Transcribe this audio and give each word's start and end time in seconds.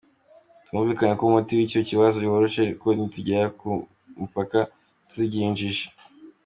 Twumvikanye 0.65 1.13
ko 1.19 1.23
umuti 1.29 1.51
w’icyo 1.57 1.81
kibazo 1.89 2.17
woroshye 2.31 2.63
ko 2.81 2.87
nitugera 2.91 3.45
ku 3.59 3.69
mupaka 4.19 4.59
tuzigira 5.07 5.43
injiji. 5.49 5.85